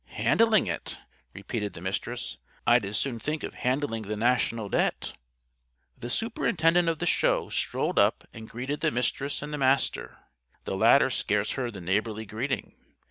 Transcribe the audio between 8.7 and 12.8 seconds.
the Mistress and the Master. The latter scarce heard the neighborly greeting.